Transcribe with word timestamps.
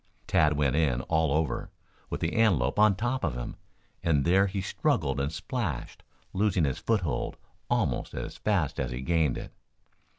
Tad 0.25 0.53
went 0.53 0.75
in 0.75 1.01
all 1.01 1.31
over, 1.31 1.69
with 2.09 2.21
the 2.21 2.33
antelope 2.33 2.79
on 2.79 2.95
top 2.95 3.23
of 3.23 3.35
him, 3.35 3.55
and 4.01 4.25
there 4.25 4.47
he 4.47 4.59
struggled 4.59 5.19
and 5.19 5.31
splashed, 5.31 6.01
losing 6.33 6.63
his 6.63 6.79
foothold 6.79 7.37
almost 7.69 8.15
as 8.15 8.35
fast 8.37 8.79
as 8.79 8.89
he 8.89 9.01
gained 9.01 9.37
it. 9.37 9.53